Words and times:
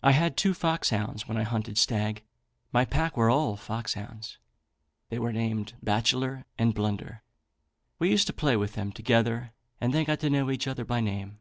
"I 0.00 0.12
had 0.12 0.36
two 0.36 0.54
foxhounds 0.54 1.26
when 1.26 1.36
I 1.36 1.42
hunted 1.42 1.76
stag, 1.76 2.22
my 2.70 2.84
pack 2.84 3.16
were 3.16 3.28
all 3.28 3.56
foxhounds, 3.56 4.38
they 5.08 5.18
were 5.18 5.32
named 5.32 5.72
Bachelor 5.82 6.44
and 6.56 6.72
Blunder. 6.72 7.24
We 7.98 8.08
used 8.12 8.28
to 8.28 8.32
play 8.32 8.56
with 8.56 8.74
them 8.74 8.92
together, 8.92 9.50
and 9.80 9.92
they 9.92 10.04
got 10.04 10.20
to 10.20 10.30
know 10.30 10.52
each 10.52 10.68
other 10.68 10.84
by 10.84 11.00
name. 11.00 11.40